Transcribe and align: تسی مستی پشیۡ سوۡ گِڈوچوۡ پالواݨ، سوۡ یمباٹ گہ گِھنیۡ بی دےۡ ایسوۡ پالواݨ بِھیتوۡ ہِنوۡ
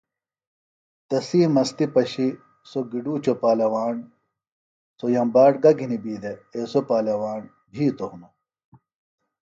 تسی 1.07 1.41
مستی 1.55 1.85
پشیۡ 1.93 2.33
سوۡ 2.69 2.85
گِڈوچوۡ 2.91 3.37
پالواݨ، 3.41 3.95
سوۡ 4.97 5.11
یمباٹ 5.15 5.53
گہ 5.63 5.71
گِھنیۡ 5.77 6.01
بی 6.03 6.13
دےۡ 6.21 6.39
ایسوۡ 6.55 6.85
پالواݨ 6.89 7.41
بِھیتوۡ 7.71 8.09
ہِنوۡ 8.11 8.33